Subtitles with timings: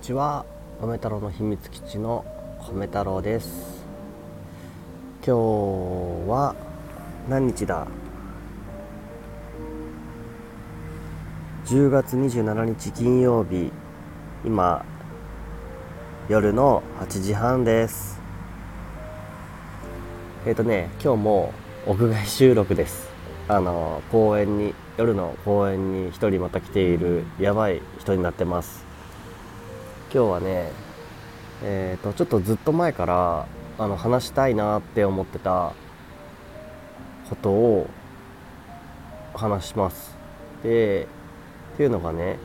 [0.00, 0.46] ちは。
[0.80, 2.24] 米太郎の秘密基地の
[2.72, 3.84] 米太郎です。
[5.22, 5.30] 今日
[6.26, 6.56] は
[7.28, 7.86] 何日だ
[11.66, 13.70] ？10月27日金曜日。
[14.42, 14.86] 今
[16.30, 18.18] 夜の8時半です。
[20.46, 21.52] えっ、ー、とね今日も
[21.86, 23.10] 屋外収録です。
[23.48, 28.89] あの公園に夜の公園に1人また来ているやばい人になってます。
[30.12, 30.72] 今日はね
[31.62, 33.46] えっ、ー、とちょっとずっと前から
[33.78, 35.72] あの話したいなって思ってた
[37.28, 37.88] ことを
[39.34, 40.16] 話します。
[40.64, 41.06] で
[41.74, 42.38] っていうのがね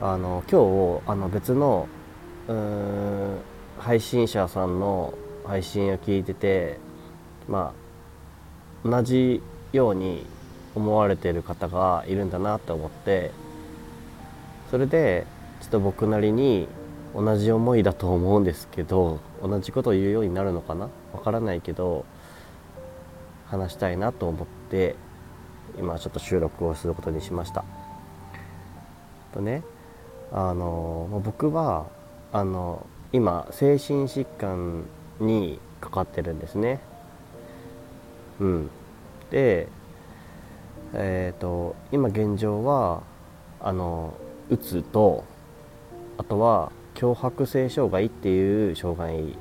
[0.00, 1.88] あの今日あの別の
[2.46, 3.38] うん
[3.80, 5.12] 配信者さんの
[5.44, 6.78] 配信を聞いてて
[7.48, 7.74] ま
[8.84, 10.24] あ同じように
[10.76, 13.32] 思われてる方がいるんだなと思って
[14.70, 15.26] それで
[15.60, 16.68] ちょっと僕なりに
[17.14, 20.88] 同じ思いだと思うんですけど同じことを言うようになるのかな？
[21.12, 22.04] わからないけど
[23.46, 24.94] 話したいなと思って
[25.78, 27.64] 今ちょっと収録をすることにしました。
[29.32, 29.62] とね
[30.32, 31.86] あの僕は
[32.32, 34.84] あの今精神疾患
[35.18, 36.80] にかかってるんですね。
[38.38, 38.70] うん、
[39.30, 39.68] で
[40.94, 43.02] えっ、ー、と今現状は
[43.60, 44.14] あの
[44.48, 45.24] うつと
[46.20, 49.38] あとは強迫性障害っていう障害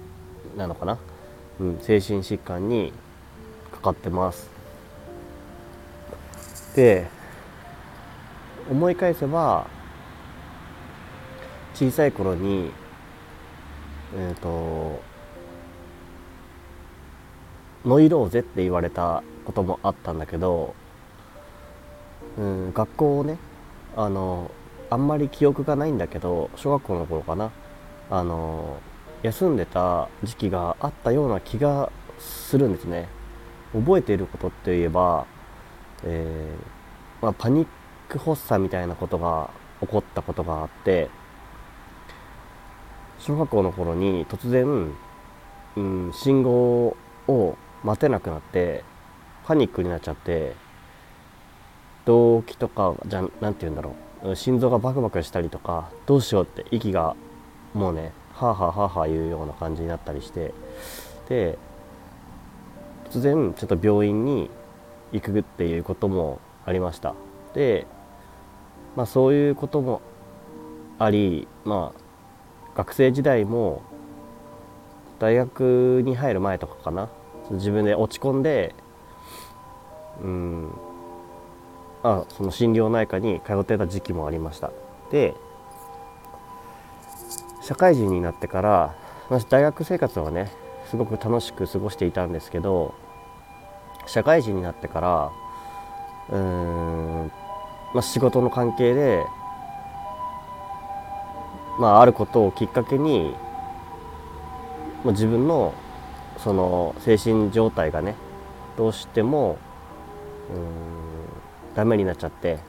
[0.55, 0.97] なのかな、
[1.59, 2.93] うん、精神疾患に
[3.69, 4.49] かかってます。
[6.77, 7.07] で
[8.71, 9.67] 思い返せば
[11.73, 12.71] 小さい頃に
[14.15, 15.01] えっ、ー、と
[17.83, 20.73] ノイローゼって言われたこともあったんだけど、
[22.37, 23.37] うん、学校をね
[23.97, 24.49] あの
[24.89, 27.51] あんまり記憶がないんだけど小学校の頃かな。
[28.09, 28.77] あの
[29.21, 33.07] 休んでた時期があったような気がするんですね。
[33.73, 35.25] 覚えていることって言えば、
[36.03, 37.67] えー、まあ、パニッ
[38.07, 39.51] ク発作みたいなことが
[39.81, 41.09] 起こったことがあって
[43.19, 44.91] 小学校の頃に突然、
[45.75, 46.95] うん、信号
[47.27, 48.83] を待てなくなって
[49.45, 50.55] パニックになっちゃって
[52.05, 54.08] 動悸とかじゃ何て言うんだろう。
[54.35, 57.15] 心臓がバクバクしたりとかどうしようって息が
[57.73, 60.53] もうねはあはあはあはあいうような感じになったりして
[61.29, 61.57] で
[63.09, 64.49] 突然ちょっと病院に
[65.11, 67.15] 行くっていうこともありました。
[67.53, 67.87] で
[68.95, 70.01] まあそういうことも
[70.99, 73.81] ありまあ学生時代も
[75.17, 77.09] 大学に入る前とかかな。
[77.51, 78.75] 自分で落ち込んで
[80.21, 80.71] うん
[82.03, 84.71] あその心療内科に通ってた時期もありました。
[85.11, 85.33] で
[87.61, 88.95] 社会人になってから
[89.29, 90.51] 私大学生活はね
[90.89, 92.95] すごく楽しく過ごしていたんですけど
[94.07, 95.31] 社会人になってから
[96.29, 97.31] うーん、
[97.93, 99.23] まあ、仕事の関係で、
[101.79, 103.35] まあ、あることをきっかけに、
[105.03, 105.75] まあ、自分の
[106.37, 108.15] その精神状態がね
[108.77, 109.57] どうしても
[110.51, 110.98] うん
[111.79, 112.59] ダメになっちゃって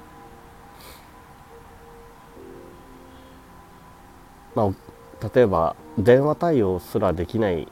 [4.54, 7.66] まあ例えば電話対応すらできない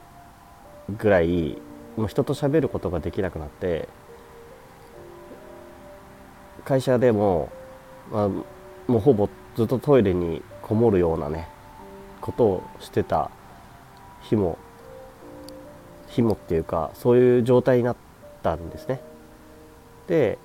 [0.97, 1.57] ぐらい
[1.95, 3.87] もう人と喋ることができなくなって
[6.65, 7.49] 会社でも、
[8.11, 8.45] まあ、も
[8.89, 11.47] うほぼずっとトイレにこもるようなね
[12.19, 13.31] ことをしてた
[14.23, 14.57] 日も
[16.09, 17.95] 日もっていうかそういう状態になっ
[18.43, 18.99] たんですね。
[20.07, 20.37] で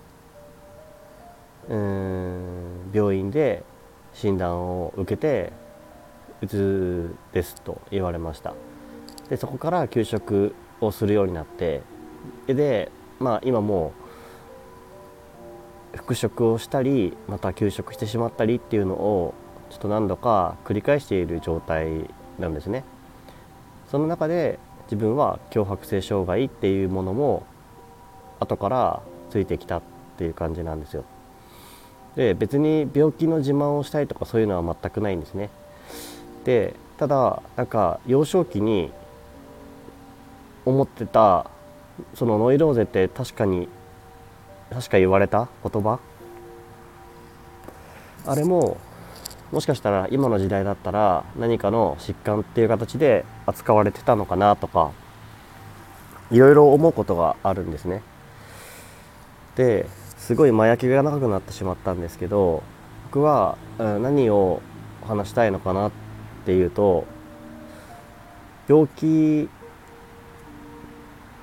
[1.68, 3.64] うん病院で
[4.12, 5.52] 診断を受けて
[6.42, 8.54] うつですと言われました。
[9.28, 11.82] でそこから休職をするようになって
[12.46, 13.92] でまあ今も
[15.94, 19.34] う復職をしたりまた休職してしまったりっていうのを
[19.70, 22.84] ちょっと何度か繰り返している状態なんですね。
[23.90, 27.46] その中で自分は強迫性障害っていうものも
[28.40, 29.82] 後からついてきたっ
[30.18, 31.04] ていう感じなんですよ。
[32.16, 35.50] で別に病気の自慢をしたいとかそういうのは全くないんですね。
[36.44, 38.92] でただなんか幼少期に
[40.64, 41.50] 思ってた
[42.14, 43.68] そのノイローゼって確かに
[44.70, 45.48] 確か言われた？
[45.62, 45.98] 言葉？
[48.26, 48.78] あれも
[49.52, 54.92] もしかしたら今の時代だったら何かの疾患っていう形で扱われてたのかなとか
[56.30, 58.02] いろいろ思うことがあるんですね。
[59.56, 59.86] で
[60.24, 62.62] すごい前焼きが長くなってしまったんですけど
[63.10, 64.62] 僕は何を
[65.06, 65.92] 話したいのかなっ
[66.46, 67.06] ていうと
[68.66, 69.50] 病気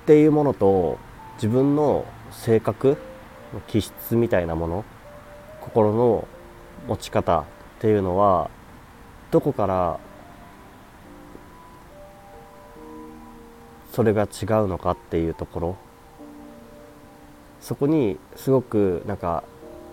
[0.02, 0.98] っていうものと
[1.36, 2.96] 自分の性格
[3.68, 4.84] 気質みたいなもの
[5.60, 6.26] 心の
[6.88, 7.44] 持ち方っ
[7.78, 8.50] ていうのは
[9.30, 10.00] どこから
[13.92, 14.28] それが違う
[14.66, 15.91] のかっていうところ。
[17.62, 19.44] そこにすごくなんか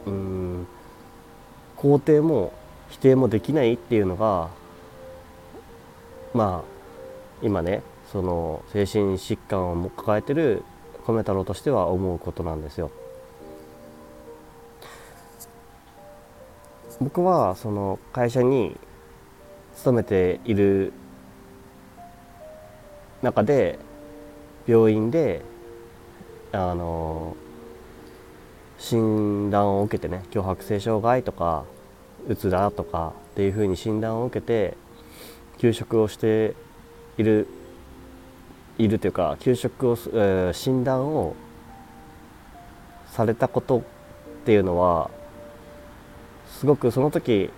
[0.06, 0.68] うん
[1.78, 2.52] 肯定も
[2.90, 4.50] 否定もできないっていうのが
[6.34, 6.70] まあ
[7.42, 10.64] 今ねその精神疾患を抱えてる
[11.06, 12.92] 米太郎としては思うことなんですよ。
[17.00, 18.76] 僕はその会社に
[19.76, 20.92] 勤めている
[23.22, 23.80] 中で
[24.68, 25.42] 病院で
[26.52, 27.38] あの
[28.80, 31.66] 診断を受けてね強迫性障害とか
[32.28, 34.76] うつだとかっていうふうに診断を受けて
[35.58, 36.56] 休職をして
[37.18, 37.48] いる
[38.78, 41.36] いるというか休職を、えー、診断を
[43.08, 43.48] された。
[43.48, 43.82] ことっ
[44.46, 45.12] ていうのは
[46.48, 47.50] すごくその時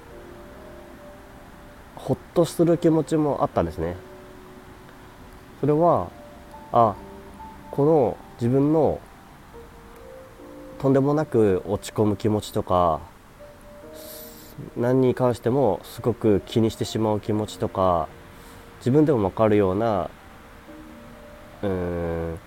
[1.95, 3.61] ほっとする気持ちもあった。
[3.61, 3.95] んですね。
[5.59, 6.09] それは
[6.71, 6.95] あ
[7.69, 8.99] この自分の
[10.81, 13.01] とんでもなく落ち込む気持ちとか
[14.75, 18.07] 何に関してもすごく気にしてしまう気持ちとか
[18.79, 20.09] 自分でも分かるような
[21.61, 22.39] うん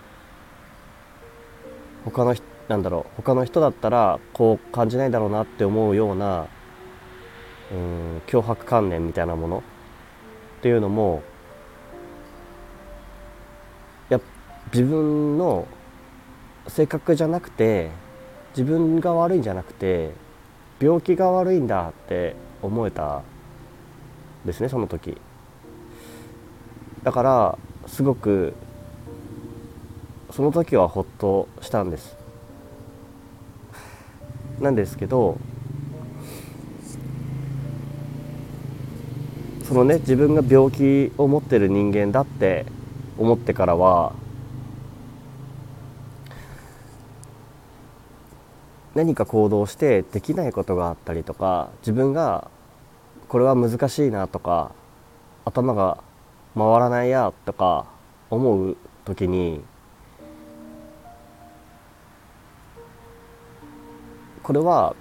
[2.04, 2.34] 他の
[2.66, 6.48] なんだろう他の人だったらこう感じないだろうなって思うような
[7.70, 9.62] うん脅迫観念みたいなもの
[10.58, 11.22] っていうのも
[14.08, 14.20] や
[14.72, 15.68] 自分の
[16.66, 18.02] 性格じゃなくて
[18.56, 20.12] 自分が悪いんじゃなくて
[20.80, 23.22] 病気が悪いんだって思えた
[24.44, 25.16] ですねその時。
[27.02, 28.54] だからすごく
[30.30, 32.16] その時はほっとしたんです。
[34.60, 35.36] なんですけど
[39.64, 42.66] そのね自分が病気を持ってる人間だって
[43.18, 44.12] 思ってからは
[48.94, 52.48] 何か行動してできないことがあったりとか自分が
[53.28, 54.70] これは難しいなとか
[55.44, 55.98] 頭が
[56.54, 57.86] 回らないやとか
[58.30, 59.60] 思う時に
[64.42, 64.94] これは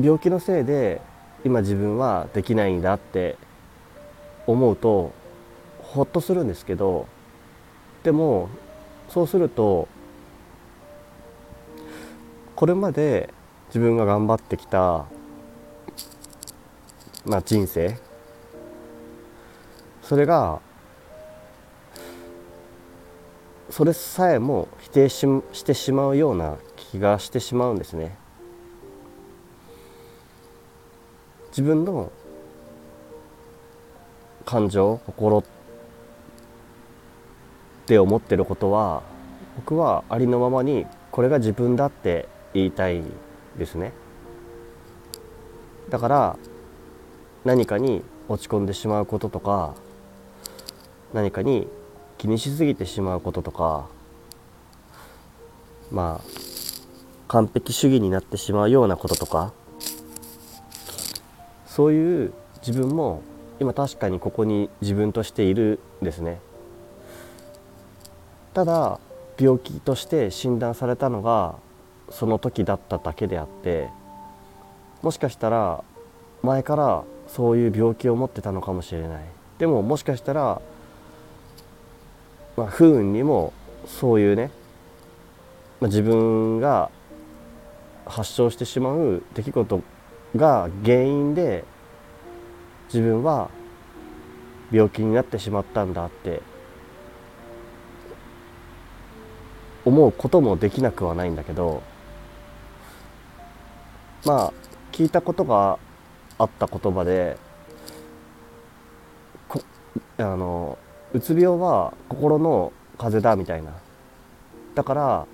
[0.00, 1.02] 病気のせいで
[1.44, 3.36] 今自分はできないんだって
[4.46, 5.12] 思うと
[5.82, 7.06] ほっとするんですけど
[8.02, 8.48] でも
[9.08, 9.88] そうすると
[12.58, 13.32] これまで
[13.68, 15.06] 自分が頑張ってきた、
[17.24, 17.96] まあ、人生
[20.02, 20.60] それが
[23.70, 28.18] それさえも否定ししてしまうような気がしてしまうんですね。
[31.50, 32.10] 自分の
[34.44, 35.44] 感情心っ
[37.86, 39.04] て思ってることは
[39.54, 43.02] 僕はありのままにこれが自分だって言いたい
[43.58, 43.92] ですね。
[45.90, 46.36] だから
[47.44, 49.74] 何かに落ち込んでしまうこととか
[51.14, 51.66] 何かに
[52.18, 53.86] 気にしすぎてしまうこととか
[55.90, 56.24] まあ
[57.28, 59.52] 完璧主義になってしまうようなこととか
[61.66, 62.32] そういう
[62.66, 63.22] 自分も
[63.60, 66.40] 今確かにここに自分としているんですね。
[68.52, 68.98] ただ
[69.38, 71.56] 病気として診断されたのが
[72.10, 73.88] その時だっただけであって
[75.02, 75.84] もしかしたら
[76.42, 79.24] 前からそういう病気を持ってたのかもしれない。
[79.58, 80.62] でももしかしたら、
[82.56, 83.52] まあ、不運にも
[83.86, 84.50] そういうね、
[85.80, 86.90] まあ、自分が
[88.06, 89.82] 発症してしまう出来事
[90.36, 91.64] が原因で
[92.86, 93.50] 自分は
[94.70, 96.40] 病気になってしまったんだって
[99.84, 101.82] 思うこともできなくはないんだけど
[104.24, 104.52] まあ
[104.92, 105.78] 聞いたことが
[106.38, 107.36] あった言葉で
[110.18, 110.78] あの
[111.12, 113.72] うつ病は心の風邪だみたいな。
[114.74, 115.26] だから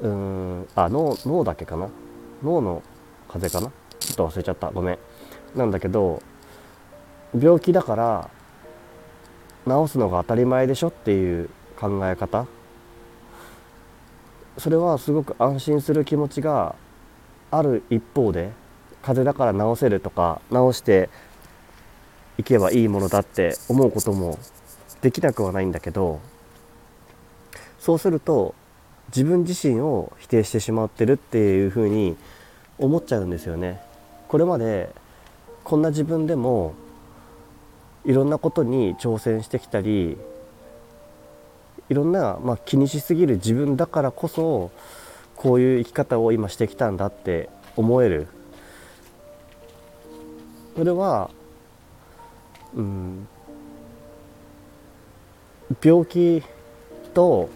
[0.00, 1.88] うんあ脳脳だけかな？
[2.42, 2.82] 脳の
[3.28, 3.72] 風邪かな？
[3.98, 4.70] ちょっと忘れちゃった。
[4.70, 4.98] ごめん。
[5.54, 6.22] なんだけど
[7.38, 8.30] 病気だから
[9.66, 12.46] 治すのが当たり前でしょっていう考え方。
[14.58, 16.74] それはすごく安心する気持ちが
[17.50, 18.52] ある一方で
[19.02, 21.08] 風邪だから治せるとか治して
[22.38, 24.38] いけばいいものだって思うことも
[25.00, 26.20] できなくはないんだけど
[27.78, 28.54] そうすると
[29.08, 32.16] 自分自身を否定してしまってるっていうふうに
[32.78, 33.80] 思っちゃうんですよね。
[34.28, 34.94] これまで
[35.64, 36.74] こんな自分でも
[38.04, 40.16] いろんなことに挑戦してきたり
[41.88, 44.70] いろんな、まあ、気にしすぎる自分だからこそ
[45.40, 48.26] こういう生き方を今してきたんだって思える。
[50.76, 51.30] それは
[52.74, 53.26] うん
[55.82, 56.42] 病気
[57.14, 57.48] と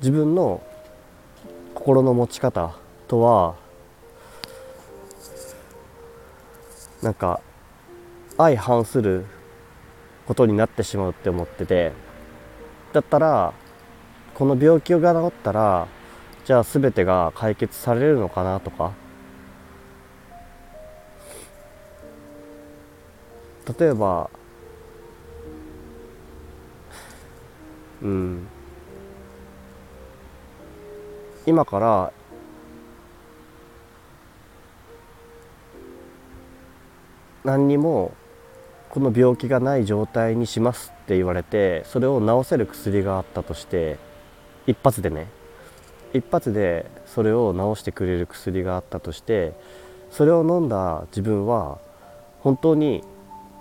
[0.00, 0.62] 自分の
[1.74, 2.76] 心の持ち方
[3.08, 3.54] とは
[7.00, 7.40] なんか
[8.36, 9.24] 相反する
[10.26, 11.92] ことになってしまうって思ってて。
[12.92, 13.54] だったら
[14.34, 15.88] この病気が治ったら
[16.44, 18.92] じゃあ全てが解決されるのかなとか。
[23.78, 24.28] 例えば
[28.02, 28.46] うん。
[31.46, 32.12] 今から
[37.44, 38.12] 何にも
[38.90, 43.98] この病気がない状態にしますって言われてそれを治せる薬があったとして
[44.66, 45.28] 一発でね
[46.14, 49.52] 一発でそれを治してくれる薬があったとして
[50.10, 51.78] それを飲んだ自分は
[52.40, 53.02] 本当に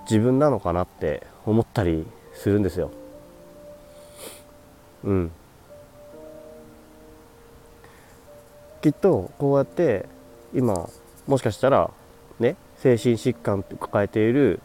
[0.09, 2.91] 自分なのかなって思ったりするんですよ。
[5.03, 5.31] うん、
[8.81, 10.05] きっとこうやって
[10.53, 10.89] 今
[11.27, 11.89] もしかしたら
[12.39, 14.59] ね精神疾患抱えている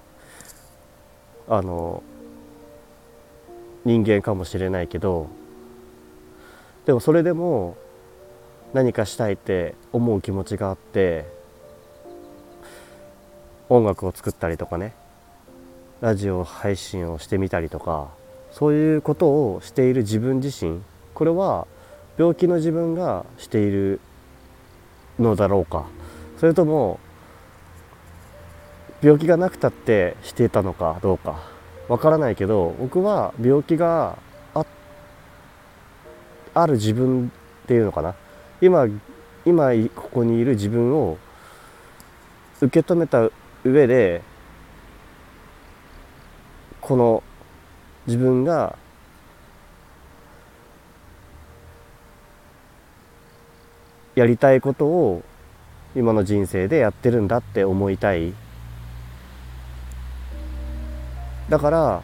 [1.49, 2.03] あの
[3.85, 5.29] 人間かもしれないけど
[6.87, 7.77] でもそれでも
[8.73, 11.27] 何かしたいって思う気持ちがあって
[13.69, 14.95] 音楽を作ったりとかね
[16.01, 18.09] ラジオ配信をしてみたりとか
[18.53, 20.81] そういうことをしている自分自身
[21.15, 21.67] これは
[22.19, 24.01] 病気の自分がしている
[25.19, 25.87] のだろうか。
[26.39, 27.01] それとも
[29.03, 31.41] 病気がなくたってしていたのかどうか。
[31.89, 34.19] わからないけど僕は病気が
[36.57, 37.31] ある自分
[37.65, 38.15] っていうのかな。
[38.63, 38.87] 今
[39.45, 41.19] 今ここにいる自分を
[42.63, 43.29] 受け止めた
[43.63, 44.23] 上で
[46.81, 47.23] この
[48.07, 48.79] 自分が
[54.15, 55.23] やりたいことを
[55.95, 58.33] 今の人生でやってるんだって思いたい。
[61.51, 62.03] だから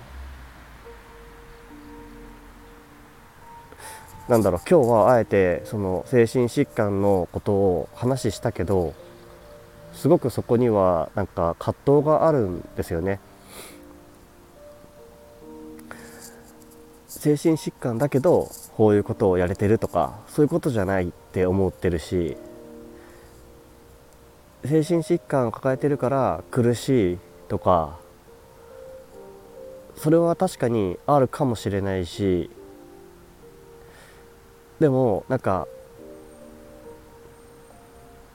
[4.32, 8.94] なんだろう今日はあえてその精神疾患のことを話したけど
[9.92, 13.20] すごくそこにはなんか葛藤があるんですよね。
[17.08, 22.38] 精神疾患だけどこういうことをやれてるとかそういうことじゃないって思ってるし
[24.64, 27.98] 精神疾患を抱えてるから苦しいとか
[29.94, 32.48] それは確かにあるかもしれないし
[34.81, 35.67] でもなんか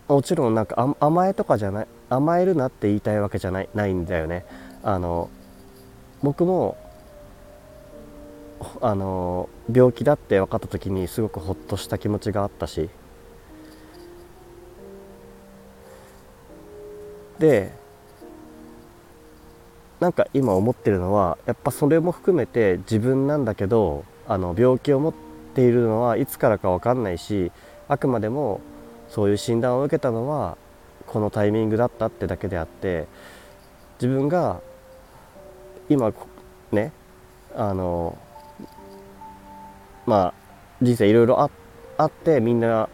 [0.07, 4.45] もちろんなんか甘えとかじゃない甘えるなって言いたいわけじゃないないんだよね。
[4.83, 5.29] あの
[6.23, 6.77] 僕も
[8.81, 12.89] あの病気だって分かった時にすごくほっとした気持ちがあったし。
[17.39, 17.71] で
[19.99, 25.26] なんか今思ってるのはやっぱそれも含めて自分なんだけどあの病気を持って
[25.57, 27.51] ているのはいつからか分かんないし
[27.87, 28.61] あくまでも
[29.09, 30.55] そういう診断を受けたのは
[31.07, 33.07] このタイミングだったってだけであって
[33.99, 34.61] 自分が
[35.89, 36.13] 今
[36.71, 36.91] ね
[37.55, 38.15] あの
[40.05, 40.33] まあ
[40.79, 42.87] 人生いろいろあってみんな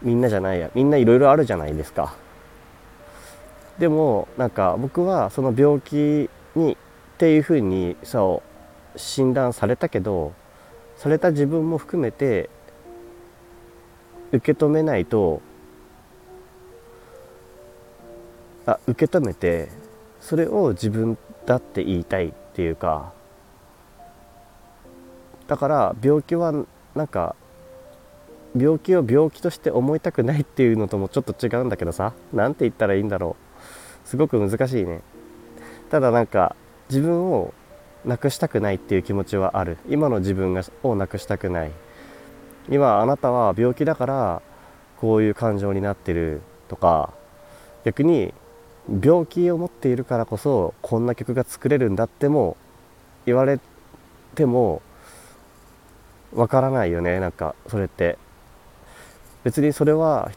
[0.00, 2.14] みんなじゃないやみんないろいろあるじゃないですか。
[3.80, 6.76] でもなんか僕はその病気にっ
[7.18, 8.42] ていうふうにそ
[8.94, 10.34] う診断されたけど
[10.98, 12.50] された自分も含めて
[14.32, 15.40] 受け止めないと
[18.66, 19.68] あ受け止めて
[20.20, 23.12] それを自分だって言いたいっていうか
[25.46, 26.52] だから病気は
[26.94, 27.34] なんか
[28.56, 33.36] 病気を病気として思いたくないっていうのともちょっと違うんだけどさ何て言ったらいいんだろ
[34.04, 34.08] う。
[34.08, 35.02] すごく難しいね。
[35.90, 36.56] ただなんか
[36.88, 37.52] 自分を
[38.04, 39.78] なくしたくないっていう気持ちはある。
[39.88, 41.72] 今の自分がをなくしたくない。
[42.70, 44.42] 今あなたは病気だから
[44.98, 47.14] こういう感情になってるとか
[47.84, 48.34] 逆に
[49.02, 52.56] 病気を持っているからこそこんな曲が作れるんだっても
[53.24, 53.58] 言われ
[54.34, 54.82] ても
[56.34, 57.20] わからないよね。
[57.20, 58.18] なんかそれって。
[59.44, 60.30] 別にそれは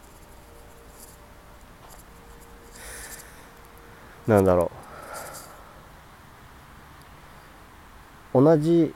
[4.27, 4.90] なんだろう。
[8.33, 8.93] 同じ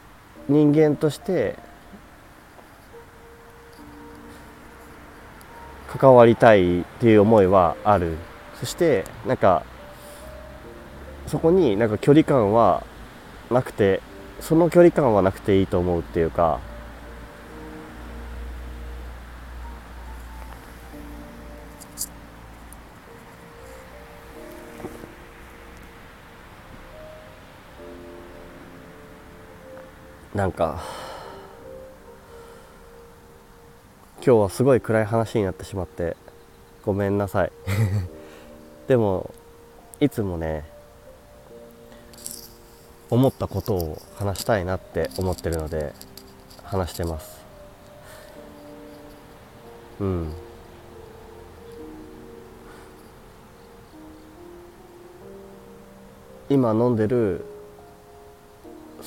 [0.47, 1.57] 人間として
[5.87, 8.17] 関わりたいっていう思いはある。
[8.59, 9.63] そしてなんか
[11.27, 12.83] そこになんか距離感は
[13.51, 14.01] なくて
[14.39, 16.59] その距離感はなくていいと思うっていうか
[30.35, 30.83] なんか
[34.17, 36.17] 今日はすごい暗い話になってしまって
[36.83, 37.51] ごめんなさい。
[38.89, 39.33] でも
[40.01, 40.65] いつもね
[43.09, 45.93] 思ったことを話したいなって思ってるので
[46.63, 47.39] 話してます。
[50.01, 50.33] うん。
[56.49, 57.54] 今飲んでる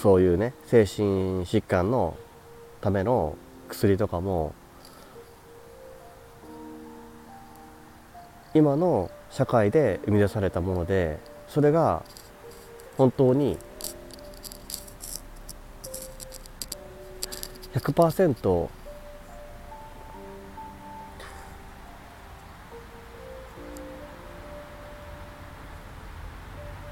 [0.01, 2.17] そういうね精神疾患の
[2.81, 3.37] ための
[3.69, 4.55] 薬とかも
[8.55, 12.05] 今の社会で生み出されたものでそれが
[12.97, 13.59] 本当に
[17.75, 18.69] 100%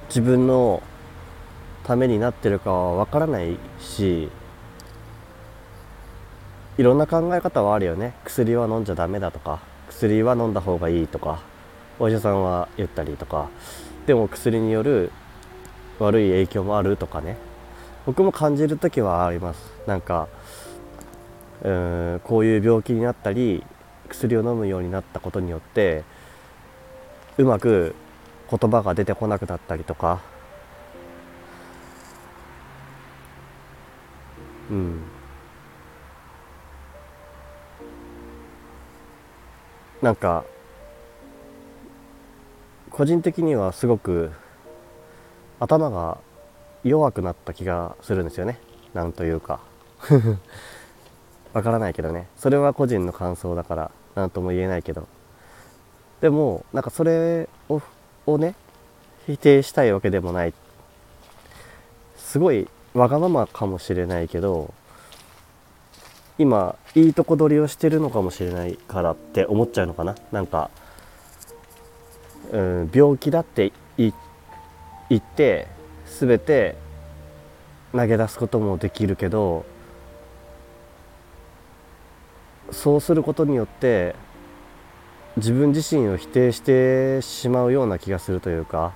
[0.09, 0.83] 自分の
[1.87, 4.29] ためになってるかはわからないし
[6.79, 8.15] いろんな考え方はあるよね。
[8.25, 11.41] 薬は飲んじゃダメだとか薬は飲んだ方がいいとか
[12.01, 13.49] お医者さんは言ったりとか。
[14.05, 15.13] でも薬による
[15.99, 17.37] 悪い影響もあるとかね。
[18.05, 19.73] 僕も感じる時はあります。
[19.87, 20.29] なんか
[21.63, 23.65] うーんこういう病気になったり
[24.09, 26.03] 薬を飲むようになったことによって
[27.39, 27.95] うまく
[28.51, 30.21] 言葉が出てこなくなったりとか
[34.71, 35.01] うん。
[40.03, 40.45] なんか
[42.91, 44.31] 個人的にはすごく
[45.59, 46.19] 頭が
[46.85, 48.59] 弱くなった気がするんですよね。
[48.95, 49.61] なんというか。
[51.53, 52.29] わからないけどね。
[52.37, 55.07] それは個人の感想だから何とも言えないけど。
[56.21, 57.83] でもなんかそれを
[58.27, 58.55] をね
[59.27, 60.55] 否定したいわけでもない。
[62.17, 64.73] すごいわがままかもしれないけど
[66.39, 70.15] 今いいとこ取りをしてるのかもしれないからって思っちゃうのかな？
[70.33, 70.71] なんか、
[72.53, 74.13] うん、病気だって言
[75.15, 75.69] って
[76.07, 76.77] 全て
[77.93, 79.67] 投げ出すこともできるけど
[82.71, 84.17] そうすることによって
[85.37, 88.95] 自分自身を否定してしまうような気がするというか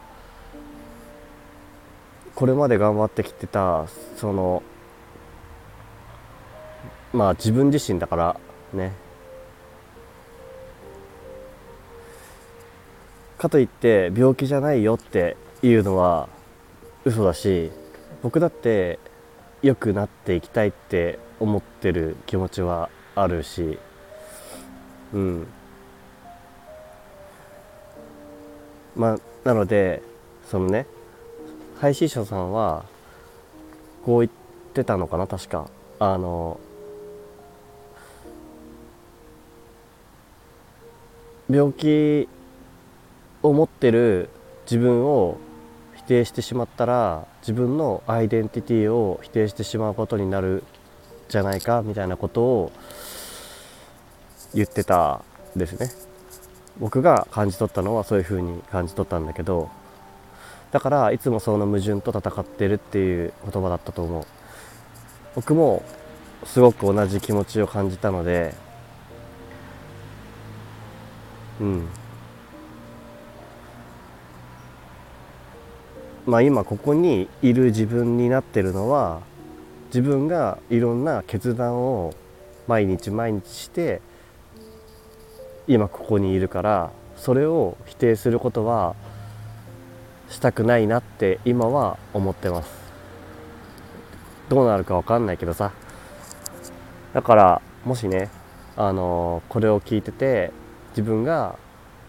[2.41, 4.63] これまで頑張ってきてたその
[7.13, 8.41] まあ自分自身だから
[8.73, 8.93] ね。
[13.37, 16.31] かといって病気じゃないよっていうのは
[17.05, 17.71] 嘘だし
[18.23, 18.99] 僕だって
[19.61, 23.79] 良くなっていきたいって思ってる気持ちはあるし
[25.13, 25.47] うん。
[28.97, 30.03] まあなので
[30.51, 30.87] そのね
[31.81, 32.85] 配信者さんは
[34.05, 34.33] こう言っ
[34.75, 35.27] てたのかな？
[35.27, 35.69] 確か。
[35.99, 36.61] あの
[41.49, 42.29] 病気
[43.43, 44.29] を持ってる
[44.65, 45.39] 自分を
[45.97, 50.63] 否定してしまったら自分のアイデンティティを否定してしまうことになる
[51.29, 52.73] じゃないかみたいなことを
[54.55, 55.23] 言ってた
[55.57, 55.91] ですね。
[56.79, 59.71] 僕が感じ取ったのはそういうふうに感じ取ったんだけど
[60.73, 64.25] だからいつもその矛盾と戦ってるっていう言葉だったと思う。
[65.35, 65.83] 僕も
[66.45, 68.55] すごく同じ気持ちを感じたので
[71.61, 71.89] うん。
[76.27, 79.21] まあ今ここにいる自分になってるのは
[79.87, 82.15] 自分がいろんな決断を
[82.69, 84.01] 毎日毎日して
[85.67, 88.95] 今ここにいるからそれを否定することは
[90.31, 92.71] したくないなって今は思ってます。
[94.49, 95.73] どうなるか分かんないけどさ。
[97.13, 98.31] だからもしね
[98.77, 100.53] あのこれを聞いてて
[100.91, 101.57] 自分が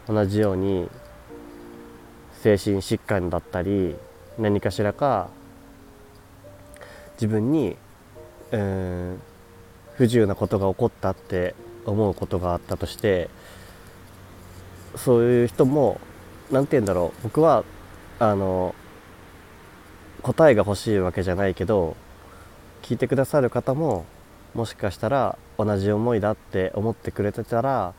[0.08, 0.90] 同じように
[2.42, 3.96] 精神疾患だったり
[4.40, 5.30] 何かしらか
[7.16, 7.76] 自分に、
[8.52, 9.32] えー
[10.02, 11.54] 不自由なことが起こったって
[11.86, 13.30] 思うことがあったとして
[14.96, 16.00] そういう人も
[16.50, 17.64] 何て言うんだろう僕は
[18.22, 18.76] あの
[20.22, 21.98] 答えが欲しいわけじゃないけど
[22.84, 24.06] 聞いてくださる方も
[24.54, 27.96] もしかしたら同じ思いだって思ってくれてたら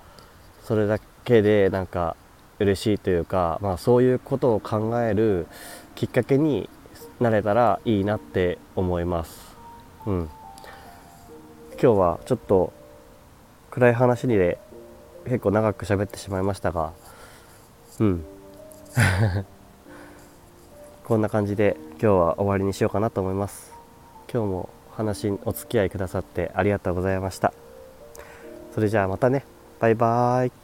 [0.63, 2.15] それだけでなんか
[2.61, 5.49] 嬉しいというか、まあ、そういうことを考える
[5.97, 6.71] きっかけに
[7.19, 9.57] なれたらいいなって思います。
[10.07, 10.31] うん
[11.83, 12.73] 今日はちょっと
[13.73, 14.61] 暗い話にで
[15.25, 16.93] 結構長く喋ってしまいましたが
[17.99, 18.25] うん
[21.13, 23.75] こんな感じで今日は終わりにしようかなと思います。
[24.33, 27.53] 今日も話にお付き合いくださってありがとうございました。
[28.75, 29.45] それじゃあまたね。
[29.79, 30.62] バイバーイ。